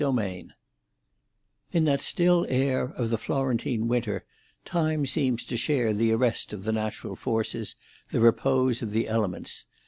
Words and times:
VIII 0.01 0.47
In 1.71 1.83
that 1.83 2.01
still 2.01 2.47
air 2.49 2.85
of 2.95 3.11
the 3.11 3.19
Florentine 3.19 3.87
winter, 3.87 4.25
time 4.65 5.05
seems 5.05 5.45
to 5.45 5.55
share 5.55 5.93
the 5.93 6.11
arrest 6.11 6.53
of 6.53 6.63
the 6.63 6.71
natural 6.71 7.15
forces, 7.15 7.75
the 8.09 8.19
repose 8.19 8.81
of 8.81 8.93
the 8.93 9.07
elements. 9.07 9.65